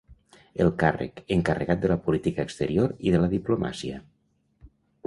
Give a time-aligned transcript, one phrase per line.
[0.63, 4.03] El càrrec: encarregat de la política exterior i de la diplomàcia.